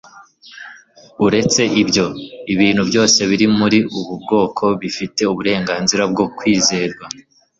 [1.25, 2.05] uretse ibyo,
[2.53, 7.05] ibintu byose biri muri ubu bwoko bifite uburenganzira bwo kwizerwa